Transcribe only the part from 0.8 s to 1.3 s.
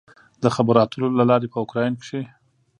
اترو له